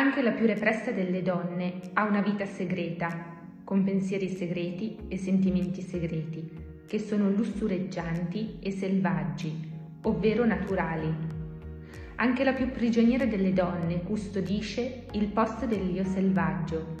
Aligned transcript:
Anche 0.00 0.22
la 0.22 0.30
più 0.30 0.46
repressa 0.46 0.92
delle 0.92 1.20
donne 1.20 1.78
ha 1.92 2.04
una 2.04 2.22
vita 2.22 2.46
segreta, 2.46 3.36
con 3.62 3.84
pensieri 3.84 4.30
segreti 4.30 4.96
e 5.08 5.18
sentimenti 5.18 5.82
segreti, 5.82 6.50
che 6.86 6.98
sono 6.98 7.28
lussureggianti 7.28 8.60
e 8.60 8.70
selvaggi, 8.70 9.70
ovvero 10.04 10.46
naturali. 10.46 11.14
Anche 12.14 12.44
la 12.44 12.54
più 12.54 12.70
prigioniera 12.70 13.26
delle 13.26 13.52
donne 13.52 14.02
custodisce 14.02 15.04
il 15.12 15.28
posto 15.28 15.66
dell'io 15.66 16.04
selvaggio, 16.04 16.94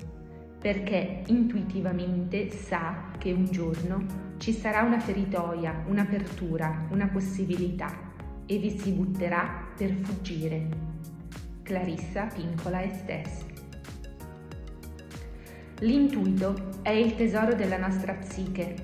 perché 0.60 1.22
intuitivamente 1.28 2.50
sa 2.50 3.12
che 3.16 3.32
un 3.32 3.46
giorno 3.46 4.34
ci 4.36 4.52
sarà 4.52 4.82
una 4.82 5.00
feritoia, 5.00 5.84
un'apertura, 5.88 6.88
una 6.90 7.08
possibilità 7.08 8.12
e 8.44 8.58
vi 8.58 8.78
si 8.78 8.92
butterà 8.92 9.68
per 9.74 9.90
fuggire. 9.92 10.89
Clarissa 11.70 12.26
Pincola 12.26 12.82
Estes 12.82 13.44
L'intuito 15.78 16.80
è 16.82 16.90
il 16.90 17.14
tesoro 17.14 17.54
della 17.54 17.78
nostra 17.78 18.14
psiche, 18.14 18.74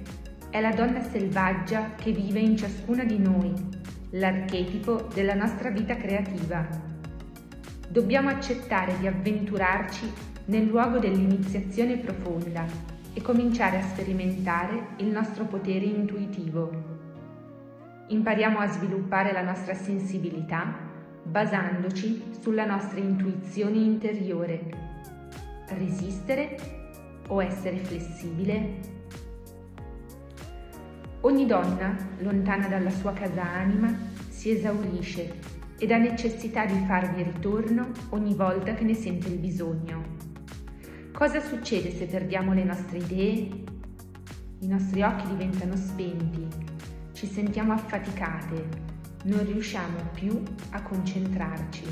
è 0.50 0.60
la 0.60 0.70
donna 0.70 1.02
selvaggia 1.02 1.96
che 1.96 2.12
vive 2.12 2.38
in 2.38 2.56
ciascuna 2.56 3.02
di 3.02 3.18
noi, 3.18 3.52
l'archetipo 4.10 5.08
della 5.12 5.34
nostra 5.34 5.70
vita 5.70 5.96
creativa. 5.96 6.64
Dobbiamo 7.88 8.28
accettare 8.28 8.96
di 9.00 9.08
avventurarci 9.08 10.08
nel 10.44 10.66
luogo 10.66 11.00
dell'iniziazione 11.00 11.96
profonda 11.96 12.64
e 13.12 13.20
cominciare 13.20 13.78
a 13.78 13.82
sperimentare 13.82 14.90
il 14.98 15.08
nostro 15.08 15.42
potere 15.42 15.86
intuitivo. 15.86 16.70
Impariamo 18.06 18.60
a 18.60 18.68
sviluppare 18.68 19.32
la 19.32 19.42
nostra 19.42 19.74
sensibilità 19.74 20.85
basandoci 21.30 22.22
sulla 22.40 22.64
nostra 22.64 23.00
intuizione 23.00 23.76
interiore. 23.76 24.60
Resistere 25.68 26.56
o 27.28 27.42
essere 27.42 27.78
flessibile? 27.78 28.94
Ogni 31.20 31.46
donna, 31.46 31.96
lontana 32.18 32.68
dalla 32.68 32.90
sua 32.90 33.12
casa 33.12 33.42
anima, 33.42 33.94
si 34.28 34.50
esaurisce 34.50 35.54
ed 35.78 35.90
ha 35.90 35.98
necessità 35.98 36.64
di 36.64 36.84
farvi 36.86 37.22
ritorno 37.22 37.90
ogni 38.10 38.34
volta 38.34 38.74
che 38.74 38.84
ne 38.84 38.94
sente 38.94 39.28
il 39.28 39.38
bisogno. 39.38 40.14
Cosa 41.12 41.40
succede 41.40 41.90
se 41.90 42.06
perdiamo 42.06 42.52
le 42.52 42.64
nostre 42.64 42.98
idee? 42.98 43.64
I 44.60 44.66
nostri 44.66 45.02
occhi 45.02 45.26
diventano 45.28 45.76
spenti 45.76 46.74
ci 47.16 47.26
sentiamo 47.26 47.72
affaticate, 47.72 48.85
non 49.24 49.44
riusciamo 49.44 49.96
più 50.12 50.42
a 50.70 50.82
concentrarci. 50.82 51.84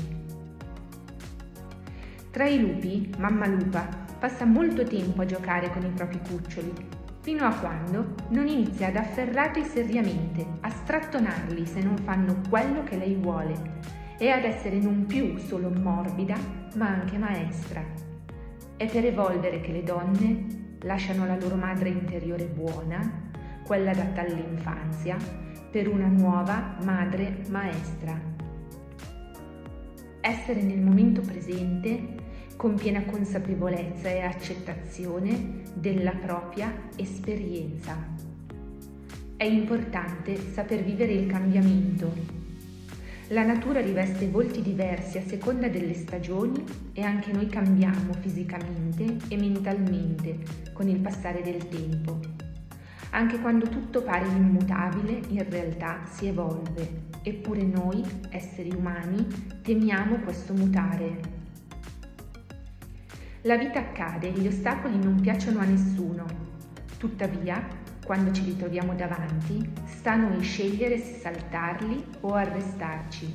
Tra 2.31 2.47
i 2.47 2.59
lupi, 2.59 3.13
mamma 3.17 3.47
lupa 3.47 3.87
passa 4.19 4.45
molto 4.45 4.83
tempo 4.83 5.21
a 5.21 5.25
giocare 5.25 5.69
con 5.71 5.83
i 5.83 5.89
propri 5.89 6.19
cuccioli, 6.27 6.73
fino 7.21 7.45
a 7.45 7.55
quando 7.55 8.15
non 8.29 8.47
inizia 8.47 8.87
ad 8.87 8.97
afferrarli 8.97 9.63
seriamente, 9.63 10.45
a 10.61 10.69
strattonarli 10.69 11.65
se 11.65 11.81
non 11.81 11.97
fanno 11.97 12.41
quello 12.49 12.83
che 12.83 12.97
lei 12.97 13.15
vuole 13.15 13.81
e 14.17 14.29
ad 14.29 14.43
essere 14.43 14.79
non 14.79 15.05
più 15.05 15.37
solo 15.37 15.69
morbida, 15.69 16.35
ma 16.75 16.87
anche 16.87 17.17
maestra. 17.17 17.83
È 18.77 18.85
per 18.87 19.05
evolvere 19.05 19.61
che 19.61 19.71
le 19.71 19.83
donne 19.83 20.45
lasciano 20.81 21.25
la 21.25 21.37
loro 21.37 21.55
madre 21.55 21.89
interiore 21.89 22.45
buona 22.45 23.23
quella 23.65 23.91
adatta 23.91 24.21
all'infanzia, 24.21 25.17
per 25.75 25.89
una 25.89 26.07
nuova 26.07 26.77
madre 26.85 27.39
maestra. 27.49 28.17
Essere 30.21 30.61
nel 30.61 30.79
momento 30.79 31.19
presente 31.19 32.15
con 32.55 32.75
piena 32.75 33.03
consapevolezza 33.03 34.07
e 34.07 34.21
accettazione 34.21 35.63
della 35.73 36.13
propria 36.13 36.73
esperienza. 36.95 37.93
È 39.35 39.43
importante 39.43 40.37
saper 40.53 40.81
vivere 40.81 41.11
il 41.11 41.27
cambiamento. 41.27 42.09
La 43.27 43.43
natura 43.43 43.81
riveste 43.81 44.29
volti 44.29 44.61
diversi 44.61 45.17
a 45.17 45.27
seconda 45.27 45.67
delle 45.67 45.93
stagioni 45.93 46.63
e 46.93 47.01
anche 47.01 47.33
noi 47.33 47.47
cambiamo 47.47 48.13
fisicamente 48.21 49.17
e 49.27 49.35
mentalmente 49.35 50.37
con 50.71 50.87
il 50.87 50.99
passare 51.01 51.41
del 51.41 51.67
tempo. 51.67 52.34
Anche 53.15 53.39
quando 53.39 53.69
tutto 53.69 54.03
pare 54.03 54.27
immutabile, 54.27 55.21
in 55.29 55.49
realtà 55.49 56.01
si 56.03 56.27
evolve, 56.27 57.03
eppure 57.23 57.63
noi, 57.63 58.03
esseri 58.29 58.73
umani, 58.75 59.25
temiamo 59.61 60.17
questo 60.17 60.51
mutare. 60.53 61.19
La 63.43 63.55
vita 63.55 63.79
accade 63.79 64.31
gli 64.31 64.47
ostacoli 64.47 65.01
non 65.01 65.21
piacciono 65.21 65.59
a 65.59 65.63
nessuno. 65.63 66.25
Tuttavia, 66.97 67.65
quando 68.03 68.33
ci 68.33 68.43
ritroviamo 68.43 68.93
davanti, 68.95 69.65
sta 69.85 70.11
a 70.11 70.17
noi 70.17 70.41
scegliere 70.41 70.97
se 70.97 71.13
saltarli 71.13 72.03
o 72.19 72.33
arrestarci. 72.33 73.33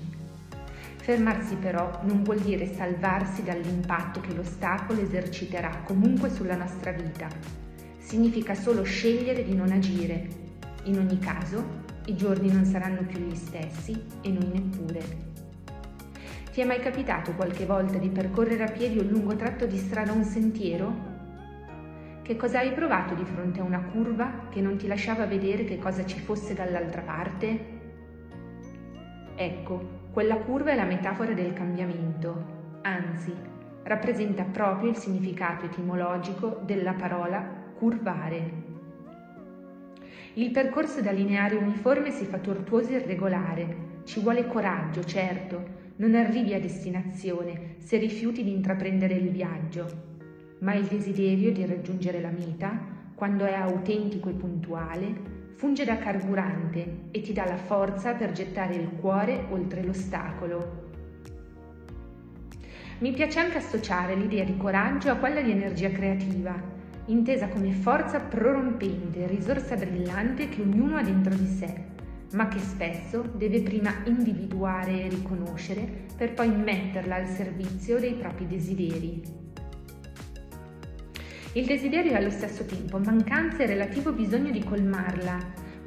Fermarsi 0.97 1.55
però 1.55 2.03
non 2.03 2.23
vuol 2.23 2.41
dire 2.41 2.71
salvarsi 2.75 3.43
dall'impatto 3.43 4.21
che 4.21 4.35
l'ostacolo 4.35 5.01
eserciterà 5.01 5.75
comunque 5.87 6.29
sulla 6.29 6.57
nostra 6.57 6.93
vita 6.93 7.70
significa 8.11 8.57
solo 8.57 8.83
scegliere 8.83 9.45
di 9.45 9.55
non 9.55 9.71
agire. 9.71 10.27
In 10.87 10.99
ogni 10.99 11.21
caso, 11.21 11.65
i 12.07 12.17
giorni 12.17 12.53
non 12.53 12.65
saranno 12.65 13.03
più 13.03 13.21
gli 13.21 13.37
stessi 13.37 13.93
e 14.21 14.31
noi 14.31 14.51
neppure. 14.53 15.01
Ti 16.53 16.61
è 16.61 16.65
mai 16.65 16.81
capitato 16.81 17.31
qualche 17.35 17.67
volta 17.67 17.99
di 17.99 18.09
percorrere 18.09 18.65
a 18.65 18.71
piedi 18.73 18.99
un 18.99 19.07
lungo 19.07 19.37
tratto 19.37 19.65
di 19.65 19.79
strada 19.79 20.11
o 20.11 20.17
un 20.17 20.25
sentiero? 20.25 20.93
Che 22.23 22.37
cosa 22.37 22.59
hai 22.59 22.73
provato 22.73 23.15
di 23.15 23.25
fronte 23.25 23.61
a 23.61 23.65
una 23.65 23.81
curva 23.81 24.49
che 24.51 24.61
non 24.61 24.77
ti 24.77 24.89
lasciava 24.89 25.27
vedere 25.27 25.63
che 25.63 25.79
cosa 25.79 26.05
ci 26.05 26.19
fosse 26.19 26.53
dall'altra 26.53 27.03
parte? 27.03 27.79
Ecco, 29.37 30.09
quella 30.13 30.39
curva 30.39 30.73
è 30.73 30.75
la 30.75 30.85
metafora 30.85 31.33
del 31.33 31.53
cambiamento, 31.53 32.81
anzi, 32.83 33.33
rappresenta 33.85 34.43
proprio 34.43 34.91
il 34.91 34.97
significato 34.97 35.67
etimologico 35.67 36.61
della 36.65 36.95
parola 36.95 37.60
curvare. 37.81 38.69
Il 40.35 40.51
percorso 40.51 41.01
da 41.01 41.13
lineare 41.13 41.57
uniforme 41.57 42.11
si 42.11 42.27
fa 42.27 42.37
tortuoso 42.37 42.91
e 42.91 42.97
irregolare. 42.97 43.89
Ci 44.05 44.21
vuole 44.21 44.47
coraggio, 44.47 45.03
certo, 45.03 45.79
non 45.97 46.15
arrivi 46.15 46.53
a 46.53 46.61
destinazione 46.61 47.77
se 47.79 47.97
rifiuti 47.97 48.45
di 48.45 48.53
intraprendere 48.53 49.15
il 49.15 49.31
viaggio, 49.31 49.87
ma 50.59 50.75
il 50.75 50.85
desiderio 50.85 51.53
di 51.53 51.65
raggiungere 51.65 52.21
la 52.21 52.31
meta, 52.31 52.79
quando 53.15 53.47
è 53.47 53.55
autentico 53.55 54.29
e 54.29 54.35
puntuale, 54.35 55.39
funge 55.55 55.87
da 55.87 55.97
carburante 55.97 57.09
e 57.11 57.23
ti 57.23 57.33
dà 57.33 57.47
la 57.47 57.57
forza 57.57 58.13
per 58.13 58.33
gettare 58.33 58.75
il 58.75 58.91
cuore 59.01 59.47
oltre 59.51 59.83
l'ostacolo. 59.83 60.89
Mi 62.99 63.13
piace 63.13 63.39
anche 63.39 63.57
associare 63.57 64.15
l'idea 64.15 64.45
di 64.45 64.59
coraggio 64.59 65.11
a 65.11 65.17
quella 65.17 65.41
di 65.41 65.51
energia 65.51 65.89
creativa, 65.89 66.79
intesa 67.11 67.49
come 67.49 67.73
forza 67.73 68.21
prorompente, 68.21 69.27
risorsa 69.27 69.75
brillante 69.75 70.49
che 70.49 70.63
ognuno 70.63 70.97
ha 70.97 71.03
dentro 71.03 71.35
di 71.35 71.47
sé, 71.47 71.85
ma 72.33 72.47
che 72.49 72.61
spesso 72.61 73.23
deve 73.35 73.63
prima 73.63 73.93
individuare 74.05 75.05
e 75.05 75.09
riconoscere 75.09 76.07
per 76.17 76.33
poi 76.35 76.51
metterla 76.51 77.17
al 77.17 77.27
servizio 77.27 77.99
dei 77.99 78.15
propri 78.15 78.47
desideri. 78.47 79.39
Il 81.55 81.67
desiderio 81.67 82.13
è 82.13 82.17
allo 82.17 82.31
stesso 82.31 82.65
tempo 82.65 82.99
mancanza 82.99 83.65
e 83.65 83.67
relativo 83.67 84.13
bisogno 84.13 84.53
di 84.53 84.63
colmarla, 84.63 85.37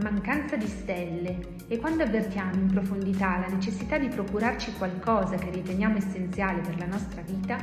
mancanza 0.02 0.58
di 0.58 0.68
stelle 0.68 1.40
e 1.70 1.78
quando 1.78 2.04
avvertiamo 2.04 2.56
in 2.56 2.68
profondità 2.68 3.40
la 3.40 3.48
necessità 3.48 3.98
di 3.98 4.10
procurarci 4.10 4.74
qualcosa 4.74 5.38
che 5.38 5.52
riteniamo 5.52 5.98
essenziale 5.98 6.60
per 6.60 6.78
la 6.80 6.88
nostra 6.88 7.22
vita, 7.22 7.58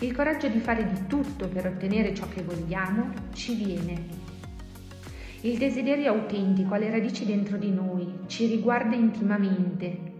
il 0.00 0.14
coraggio 0.14 0.48
di 0.48 0.58
fare 0.58 0.86
di 0.86 1.06
tutto 1.06 1.48
per 1.48 1.66
ottenere 1.66 2.14
ciò 2.14 2.28
che 2.28 2.42
vogliamo 2.42 3.10
ci 3.32 3.54
viene. 3.54 4.30
Il 5.42 5.58
desiderio 5.58 6.12
autentico 6.12 6.74
ha 6.74 6.78
le 6.78 6.90
radici 6.90 7.24
dentro 7.24 7.56
di 7.56 7.70
noi, 7.70 8.06
ci 8.26 8.46
riguarda 8.46 8.94
intimamente. 8.94 10.10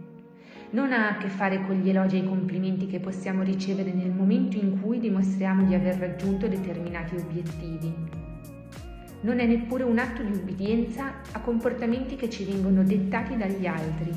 Non 0.71 0.93
ha 0.93 1.11
a 1.11 1.17
che 1.19 1.29
fare 1.29 1.65
con 1.67 1.77
gli 1.77 1.91
elogi 1.91 2.17
e 2.17 2.21
i 2.21 2.29
complimenti 2.29 2.87
che 2.87 2.99
possiamo 2.99 3.43
ricevere 3.43 3.93
nel 3.93 4.11
momento 4.11 4.57
in 4.57 4.81
cui 4.81 4.99
dimostriamo 4.99 5.65
di 5.65 5.75
aver 5.75 5.99
raggiunto 5.99 6.49
determinati 6.49 7.15
obiettivi. 7.15 7.95
Non 9.21 9.39
è 9.39 9.47
neppure 9.47 9.85
un 9.85 9.99
atto 9.99 10.23
di 10.23 10.33
ubbidienza 10.33 11.21
a 11.31 11.41
comportamenti 11.41 12.17
che 12.17 12.29
ci 12.29 12.45
vengono 12.45 12.83
dettati 12.83 13.37
dagli 13.37 13.67
altri, 13.67 14.11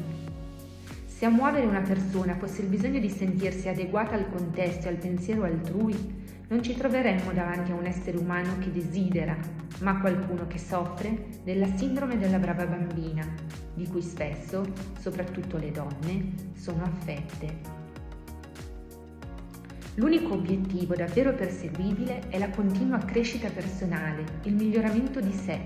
se 1.17 1.23
a 1.25 1.29
muovere 1.29 1.65
una 1.65 1.79
persona 1.79 2.35
fosse 2.35 2.61
il 2.61 2.67
bisogno 2.67 2.99
di 2.99 3.09
sentirsi 3.09 3.69
adeguata 3.69 4.15
al 4.15 4.29
contesto 4.29 4.87
e 4.87 4.89
al 4.89 4.97
pensiero 4.97 5.43
altrui, 5.43 5.95
non 6.49 6.61
ci 6.61 6.75
troveremmo 6.75 7.31
davanti 7.31 7.71
a 7.71 7.75
un 7.75 7.85
essere 7.85 8.17
umano 8.17 8.57
che 8.59 8.69
desidera, 8.69 9.33
ma 9.79 10.01
qualcuno 10.01 10.45
che 10.47 10.59
soffre 10.59 11.27
della 11.45 11.73
sindrome 11.77 12.17
della 12.17 12.37
brava 12.37 12.65
bambina, 12.65 13.25
di 13.73 13.87
cui 13.87 14.01
spesso, 14.01 14.65
soprattutto 14.99 15.55
le 15.55 15.71
donne, 15.71 16.33
sono 16.53 16.83
affette. 16.83 17.83
L'unico 19.93 20.33
obiettivo 20.33 20.95
davvero 20.95 21.33
perseguibile 21.33 22.27
è 22.27 22.37
la 22.37 22.49
continua 22.49 22.97
crescita 22.97 23.49
personale, 23.51 24.25
il 24.43 24.55
miglioramento 24.55 25.21
di 25.21 25.31
sé, 25.31 25.61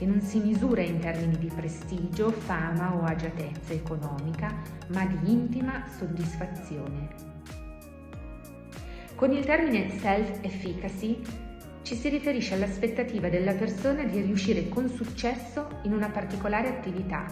che 0.00 0.06
non 0.06 0.22
si 0.22 0.38
misura 0.38 0.80
in 0.80 0.98
termini 0.98 1.36
di 1.36 1.50
prestigio, 1.54 2.30
fama 2.30 2.96
o 2.96 3.02
agiatezza 3.02 3.74
economica, 3.74 4.50
ma 4.86 5.04
di 5.04 5.30
intima 5.30 5.84
soddisfazione. 5.98 7.08
Con 9.14 9.30
il 9.30 9.44
termine 9.44 9.90
self-efficacy 9.98 11.20
ci 11.82 11.94
si 11.94 12.08
riferisce 12.08 12.54
all'aspettativa 12.54 13.28
della 13.28 13.52
persona 13.52 14.04
di 14.04 14.22
riuscire 14.22 14.70
con 14.70 14.88
successo 14.88 15.68
in 15.82 15.92
una 15.92 16.08
particolare 16.08 16.68
attività, 16.68 17.26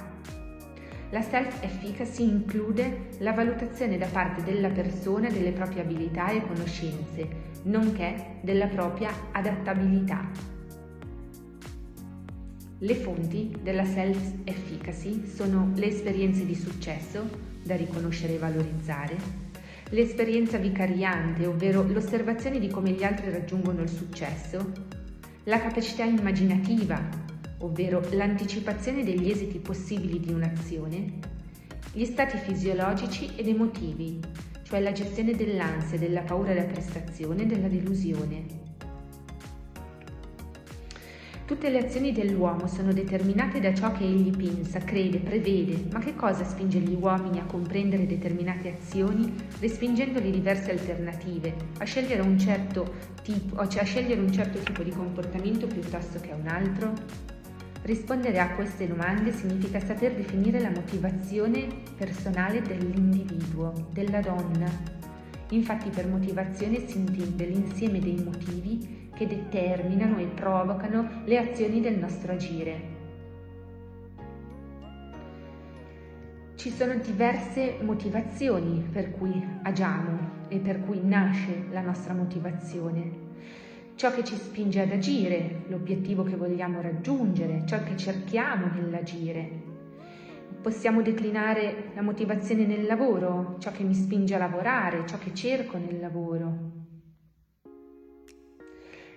la 1.09 1.23
self-efficacy 1.23 2.23
include 2.23 3.13
la 3.21 3.33
valutazione 3.33 3.97
da 3.97 4.09
parte 4.09 4.43
della 4.43 4.69
persona 4.69 5.31
delle 5.31 5.53
proprie 5.53 5.81
abilità 5.81 6.29
e 6.29 6.47
conoscenze, 6.47 7.29
nonché 7.63 8.41
della 8.43 8.67
propria 8.67 9.11
adattabilità. 9.33 10.58
Le 12.81 12.95
fonti 12.95 13.53
della 13.61 13.85
self-efficacy 13.85 15.27
sono 15.27 15.73
le 15.75 15.87
esperienze 15.87 16.47
di 16.47 16.55
successo, 16.55 17.29
da 17.65 17.75
riconoscere 17.75 18.35
e 18.37 18.39
valorizzare, 18.39 19.17
l'esperienza 19.91 20.59
vicariante, 20.59 21.45
ovvero 21.45 21.83
l'osservazione 21.83 22.61
di 22.61 22.69
come 22.69 22.93
gli 22.93 23.03
altri 23.03 23.33
raggiungono 23.33 23.83
il 23.83 23.89
successo, 23.89 24.71
la 25.45 25.61
capacità 25.61 26.05
immaginativa, 26.05 27.01
ovvero 27.59 28.01
l'anticipazione 28.13 29.03
degli 29.03 29.29
esiti 29.29 29.59
possibili 29.59 30.21
di 30.21 30.33
un'azione, 30.33 31.19
gli 31.93 32.05
stati 32.05 32.37
fisiologici 32.37 33.29
ed 33.35 33.49
emotivi, 33.49 34.21
cioè 34.63 34.81
la 34.81 34.93
gestione 34.93 35.35
dell'ansia, 35.35 35.99
della 35.99 36.21
paura 36.21 36.55
da 36.55 36.63
prestazione 36.63 37.43
e 37.43 37.47
della 37.47 37.67
delusione. 37.67 38.68
Tutte 41.49 41.71
le 41.71 41.79
azioni 41.79 42.13
dell'uomo 42.13 42.67
sono 42.67 42.93
determinate 42.93 43.59
da 43.59 43.73
ciò 43.73 43.91
che 43.93 44.05
egli 44.05 44.37
pensa, 44.37 44.81
crede, 44.81 45.17
prevede, 45.17 45.83
ma 45.91 45.99
che 45.99 46.15
cosa 46.15 46.45
spinge 46.45 46.79
gli 46.79 46.93
uomini 46.93 47.39
a 47.39 47.47
comprendere 47.47 48.07
determinate 48.07 48.75
azioni, 48.75 49.33
respingendoli 49.59 50.31
diverse 50.31 50.73
alternative, 50.73 51.55
a 51.79 51.85
scegliere 51.87 52.21
un 52.21 52.39
certo 52.39 52.93
tipo, 53.23 53.67
cioè 53.67 53.81
a 53.81 53.87
scegliere 53.87 54.21
un 54.21 54.31
certo 54.31 54.59
tipo 54.59 54.83
di 54.83 54.91
comportamento 54.91 55.67
piuttosto 55.67 56.21
che 56.21 56.35
un 56.39 56.49
altro? 56.49 56.93
Rispondere 57.81 58.41
a 58.41 58.51
queste 58.51 58.87
domande 58.87 59.33
significa 59.33 59.81
saper 59.81 60.17
definire 60.17 60.61
la 60.61 60.69
motivazione 60.69 61.67
personale 61.97 62.61
dell'individuo, 62.61 63.89
della 63.91 64.21
donna. 64.21 64.71
Infatti 65.49 65.89
per 65.89 66.09
motivazione 66.09 66.87
si 66.87 66.99
intende 66.99 67.47
l'insieme 67.47 68.01
dei 68.01 68.23
motivi 68.23 69.08
che 69.19 69.27
determinano 69.27 70.19
e 70.19 70.27
provocano 70.27 71.23
le 71.25 71.39
azioni 71.39 71.81
del 71.81 71.99
nostro 71.99 72.31
agire. 72.31 72.97
Ci 76.55 76.71
sono 76.71 76.95
diverse 76.95 77.79
motivazioni 77.83 78.87
per 78.91 79.11
cui 79.11 79.45
agiamo 79.63 80.47
e 80.47 80.59
per 80.59 80.81
cui 80.85 81.01
nasce 81.03 81.67
la 81.71 81.81
nostra 81.81 82.15
motivazione 82.15 83.27
ciò 83.99 84.13
che 84.13 84.23
ci 84.23 84.37
spinge 84.37 84.81
ad 84.81 84.93
agire, 84.93 85.63
l'obiettivo 85.67 86.23
che 86.23 86.37
vogliamo 86.37 86.81
raggiungere, 86.81 87.65
ciò 87.67 87.83
che 87.83 87.97
cerchiamo 87.97 88.69
nell'agire. 88.73 89.51
Possiamo 90.63 91.03
declinare 91.03 91.91
la 91.97 92.03
motivazione 92.03 92.65
nel 92.65 92.87
lavoro, 92.87 93.57
ciò 93.59 93.73
che 93.73 93.83
mi 93.83 93.95
spinge 93.95 94.37
a 94.37 94.39
lavorare, 94.39 95.05
ciò 95.05 95.19
che 95.19 95.35
cerco 95.35 95.79
nel 95.79 95.99
lavoro. 95.99 96.78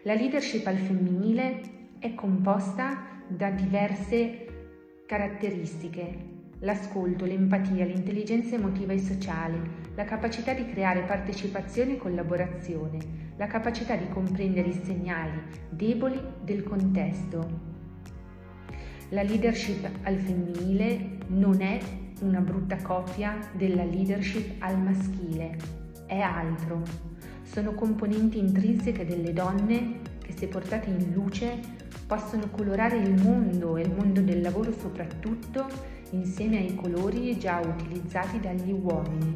La 0.03 0.15
leadership 0.15 0.65
al 0.65 0.77
femminile 0.77 1.62
è 2.00 2.15
composta 2.15 3.21
da 3.27 3.51
diverse 3.51 5.03
caratteristiche, 5.06 6.18
l'ascolto, 6.62 7.25
l'empatia, 7.25 7.86
l'intelligenza 7.86 8.56
emotiva 8.56 8.94
e 8.94 8.98
sociale, 8.98 9.62
la 9.94 10.03
capacità 10.03 10.53
di 10.53 10.65
creare 10.65 11.01
partecipazione 11.01 11.94
e 11.94 11.98
collaborazione, 11.98 12.98
la 13.38 13.45
capacità 13.45 13.95
di 13.95 14.09
comprendere 14.09 14.69
i 14.69 14.81
segnali 14.83 15.39
deboli 15.69 16.19
del 16.44 16.63
contesto. 16.63 17.69
La 19.09 19.21
leadership 19.21 19.88
al 20.01 20.18
femminile 20.18 21.18
non 21.27 21.62
è 21.62 21.77
una 22.21 22.39
brutta 22.39 22.77
copia 22.81 23.38
della 23.51 23.83
leadership 23.83 24.56
al 24.63 24.80
maschile, 24.80 25.57
è 26.07 26.19
altro. 26.19 26.81
Sono 27.51 27.74
componenti 27.74 28.38
intrinseche 28.38 29.06
delle 29.06 29.33
donne 29.33 30.00
che 30.21 30.31
se 30.38 30.48
portate 30.48 30.89
in 30.89 31.12
luce 31.12 31.59
possono 32.07 32.50
colorare 32.50 32.95
il 32.95 33.21
mondo 33.21 33.75
e 33.75 33.81
il 33.81 33.92
mondo 33.92 34.21
del 34.21 34.39
lavoro 34.39 34.71
soprattutto 34.71 35.68
insieme 36.12 36.59
ai 36.59 36.75
colori 36.75 37.38
già 37.38 37.59
utilizzati 37.59 38.39
dagli 38.39 38.71
uomini, 38.71 39.33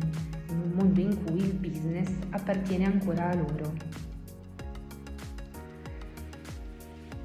in 0.48 0.62
un 0.62 0.72
mondo 0.76 1.02
in 1.02 1.26
cui 1.26 1.40
il 1.40 1.56
business 1.56 2.10
appartiene 2.30 2.86
ancora 2.86 3.32
a 3.32 3.36
loro. 3.36 3.74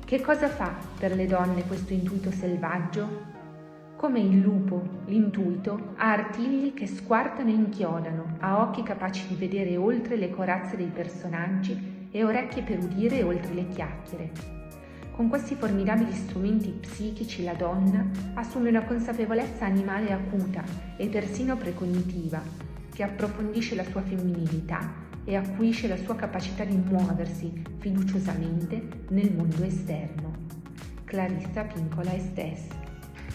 Che 0.05 0.21
cosa 0.21 0.49
fa 0.49 0.77
per 0.99 1.15
le 1.15 1.27
donne 1.27 1.65
questo 1.69 1.93
intuito 1.93 2.33
selvaggio? 2.33 3.40
Come 4.01 4.21
il 4.21 4.41
lupo, 4.41 5.03
l'intuito 5.09 5.93
ha 5.97 6.13
artigli 6.13 6.73
che 6.73 6.87
squartano 6.87 7.51
e 7.51 7.53
inchiodano, 7.53 8.39
ha 8.39 8.63
occhi 8.63 8.83
capaci 8.83 9.27
di 9.29 9.35
vedere 9.35 9.77
oltre 9.77 10.17
le 10.17 10.31
corazze 10.31 10.75
dei 10.75 10.87
personaggi 10.87 12.09
e 12.11 12.25
orecchie 12.25 12.63
per 12.63 12.79
udire 12.79 13.23
oltre 13.23 13.53
le 13.53 13.69
chiacchiere. 13.69 14.31
Con 15.11 15.29
questi 15.29 15.55
formidabili 15.55 16.13
strumenti 16.13 16.71
psichici 16.71 17.45
la 17.45 17.53
donna 17.53 18.09
assume 18.33 18.71
una 18.71 18.85
consapevolezza 18.85 19.67
animale 19.67 20.13
acuta 20.13 20.65
e 20.97 21.07
persino 21.09 21.59
precognitiva, 21.59 22.41
che 22.95 23.03
approfondisce 23.03 23.75
la 23.75 23.85
sua 23.85 24.01
femminilità 24.01 24.81
e 25.27 25.37
acuisce 25.37 25.89
la 25.89 25.99
sua 25.99 26.17
capacità 26.17 26.65
di 26.65 26.77
muoversi 26.77 27.53
fiduciosamente 27.77 29.05
nel 29.11 29.31
mondo 29.35 29.63
esterno. 29.63 30.33
Clarissa 31.05 31.65
Pincola 31.65 32.15
Estes 32.15 32.80